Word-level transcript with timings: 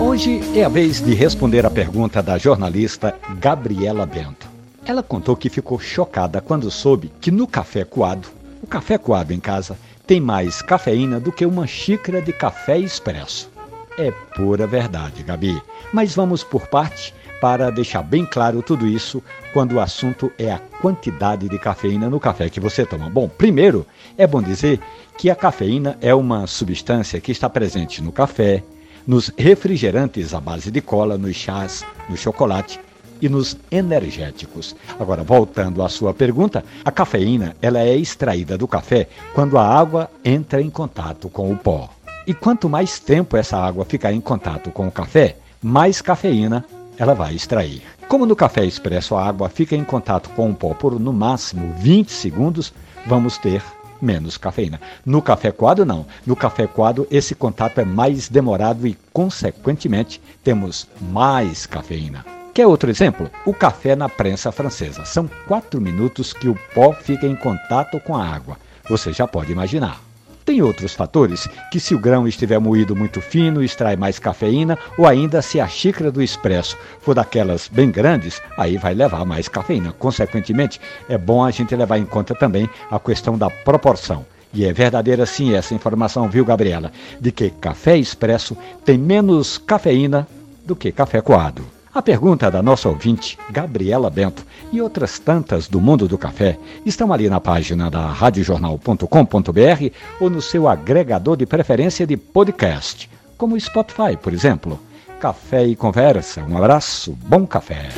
Hoje 0.00 0.40
é 0.54 0.64
a 0.64 0.68
vez 0.68 1.00
de 1.00 1.14
responder 1.14 1.64
a 1.66 1.70
pergunta 1.70 2.22
da 2.22 2.38
jornalista 2.38 3.16
Gabriela 3.38 4.06
Bento. 4.06 4.48
Ela 4.84 5.02
contou 5.02 5.36
que 5.36 5.50
ficou 5.50 5.78
chocada 5.78 6.40
quando 6.40 6.70
soube 6.70 7.12
que 7.20 7.30
no 7.30 7.46
café 7.46 7.84
coado, 7.84 8.28
o 8.62 8.66
café 8.66 8.96
coado 8.96 9.32
em 9.32 9.40
casa, 9.40 9.78
tem 10.06 10.20
mais 10.20 10.62
cafeína 10.62 11.20
do 11.20 11.30
que 11.30 11.44
uma 11.44 11.66
xícara 11.66 12.22
de 12.22 12.32
café 12.32 12.78
expresso. 12.78 13.50
É 13.98 14.10
pura 14.10 14.66
verdade, 14.66 15.22
Gabi. 15.22 15.60
Mas 15.92 16.14
vamos 16.14 16.42
por 16.42 16.68
parte 16.68 17.12
para 17.40 17.70
deixar 17.70 18.02
bem 18.02 18.24
claro 18.24 18.62
tudo 18.62 18.86
isso 18.86 19.22
quando 19.52 19.72
o 19.72 19.80
assunto 19.80 20.32
é 20.38 20.50
a 20.50 20.58
quantidade 20.80 21.48
de 21.48 21.58
cafeína 21.58 22.10
no 22.10 22.20
café 22.20 22.48
que 22.48 22.60
você 22.60 22.84
toma. 22.84 23.08
Bom, 23.08 23.28
primeiro, 23.28 23.86
é 24.16 24.26
bom 24.26 24.42
dizer 24.42 24.80
que 25.16 25.30
a 25.30 25.36
cafeína 25.36 25.96
é 26.00 26.14
uma 26.14 26.46
substância 26.46 27.20
que 27.20 27.32
está 27.32 27.48
presente 27.48 28.02
no 28.02 28.12
café, 28.12 28.62
nos 29.06 29.32
refrigerantes 29.36 30.34
à 30.34 30.40
base 30.40 30.70
de 30.70 30.80
cola, 30.80 31.16
nos 31.16 31.34
chás, 31.34 31.84
no 32.08 32.16
chocolate 32.16 32.78
e 33.20 33.28
nos 33.28 33.56
energéticos. 33.70 34.76
Agora, 34.98 35.22
voltando 35.22 35.82
à 35.82 35.88
sua 35.88 36.14
pergunta, 36.14 36.64
a 36.84 36.90
cafeína 36.90 37.56
ela 37.60 37.80
é 37.80 37.96
extraída 37.96 38.56
do 38.56 38.68
café 38.68 39.08
quando 39.34 39.58
a 39.58 39.66
água 39.66 40.10
entra 40.24 40.60
em 40.60 40.70
contato 40.70 41.28
com 41.28 41.52
o 41.52 41.56
pó. 41.56 41.90
E 42.26 42.34
quanto 42.34 42.68
mais 42.68 42.98
tempo 42.98 43.36
essa 43.36 43.56
água 43.56 43.84
ficar 43.84 44.12
em 44.12 44.20
contato 44.20 44.70
com 44.70 44.86
o 44.86 44.92
café, 44.92 45.36
mais 45.62 46.02
cafeína 46.02 46.64
ela 46.98 47.14
vai 47.14 47.34
extrair. 47.34 47.82
Como 48.08 48.26
no 48.26 48.34
café 48.34 48.64
expresso 48.64 49.14
a 49.14 49.26
água 49.26 49.48
fica 49.48 49.76
em 49.76 49.84
contato 49.84 50.30
com 50.30 50.50
o 50.50 50.54
pó 50.54 50.74
por 50.74 50.98
no 50.98 51.12
máximo 51.12 51.72
20 51.78 52.10
segundos, 52.10 52.72
vamos 53.06 53.38
ter 53.38 53.62
menos 54.00 54.36
cafeína. 54.36 54.80
No 55.04 55.20
café 55.20 55.50
coado, 55.50 55.84
não. 55.84 56.06
No 56.26 56.36
café 56.36 56.66
coado, 56.66 57.06
esse 57.10 57.34
contato 57.34 57.80
é 57.80 57.84
mais 57.84 58.28
demorado 58.28 58.86
e, 58.86 58.96
consequentemente, 59.12 60.20
temos 60.42 60.88
mais 61.00 61.66
cafeína. 61.66 62.24
Quer 62.54 62.66
outro 62.66 62.90
exemplo? 62.90 63.30
O 63.46 63.54
café 63.54 63.94
na 63.94 64.08
prensa 64.08 64.50
francesa. 64.50 65.04
São 65.04 65.28
quatro 65.46 65.80
minutos 65.80 66.32
que 66.32 66.48
o 66.48 66.58
pó 66.74 66.92
fica 66.92 67.26
em 67.26 67.36
contato 67.36 68.00
com 68.00 68.16
a 68.16 68.26
água. 68.26 68.56
Você 68.88 69.12
já 69.12 69.26
pode 69.26 69.52
imaginar. 69.52 70.07
Tem 70.48 70.62
outros 70.62 70.94
fatores 70.94 71.46
que, 71.70 71.78
se 71.78 71.94
o 71.94 71.98
grão 71.98 72.26
estiver 72.26 72.58
moído 72.58 72.96
muito 72.96 73.20
fino, 73.20 73.62
extrai 73.62 73.96
mais 73.96 74.18
cafeína, 74.18 74.78
ou 74.96 75.06
ainda 75.06 75.42
se 75.42 75.60
a 75.60 75.68
xícara 75.68 76.10
do 76.10 76.22
expresso 76.22 76.74
for 77.02 77.14
daquelas 77.14 77.68
bem 77.68 77.90
grandes, 77.90 78.40
aí 78.56 78.78
vai 78.78 78.94
levar 78.94 79.26
mais 79.26 79.46
cafeína. 79.46 79.92
Consequentemente, 79.92 80.80
é 81.06 81.18
bom 81.18 81.44
a 81.44 81.50
gente 81.50 81.76
levar 81.76 81.98
em 81.98 82.06
conta 82.06 82.34
também 82.34 82.66
a 82.90 82.98
questão 82.98 83.36
da 83.36 83.50
proporção. 83.50 84.24
E 84.54 84.64
é 84.64 84.72
verdadeira 84.72 85.26
sim 85.26 85.52
essa 85.52 85.74
informação, 85.74 86.30
viu, 86.30 86.46
Gabriela, 86.46 86.92
de 87.20 87.30
que 87.30 87.50
café 87.50 87.98
expresso 87.98 88.56
tem 88.86 88.96
menos 88.96 89.58
cafeína 89.58 90.26
do 90.64 90.74
que 90.74 90.90
café 90.90 91.20
coado. 91.20 91.77
A 91.98 92.02
pergunta 92.02 92.48
da 92.48 92.62
nossa 92.62 92.88
ouvinte, 92.88 93.36
Gabriela 93.50 94.08
Bento, 94.08 94.46
e 94.70 94.80
outras 94.80 95.18
tantas 95.18 95.66
do 95.66 95.80
mundo 95.80 96.06
do 96.06 96.16
café 96.16 96.56
estão 96.86 97.12
ali 97.12 97.28
na 97.28 97.40
página 97.40 97.90
da 97.90 98.06
radiojornal.com.br 98.06 99.94
ou 100.20 100.30
no 100.30 100.40
seu 100.40 100.68
agregador 100.68 101.36
de 101.36 101.44
preferência 101.44 102.06
de 102.06 102.16
podcast, 102.16 103.10
como 103.36 103.56
o 103.56 103.60
Spotify, 103.60 104.16
por 104.16 104.32
exemplo. 104.32 104.78
Café 105.18 105.66
e 105.66 105.74
conversa. 105.74 106.44
Um 106.44 106.56
abraço, 106.56 107.18
bom 107.26 107.44
café. 107.44 107.88